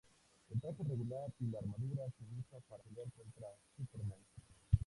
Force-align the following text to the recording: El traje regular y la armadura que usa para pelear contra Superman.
El 0.49 0.59
traje 0.59 0.81
regular 0.81 1.31
y 1.39 1.45
la 1.51 1.59
armadura 1.59 2.05
que 2.17 2.25
usa 2.35 2.59
para 2.67 2.81
pelear 2.81 3.07
contra 3.15 3.49
Superman. 3.77 4.17